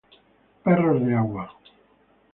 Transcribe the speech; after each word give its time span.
Perros 0.63 1.05
de 1.05 1.13
agua. 1.13 1.45